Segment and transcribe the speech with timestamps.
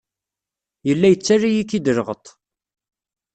[0.87, 2.27] Yella yettaley-ik-id lɣeṭṭ.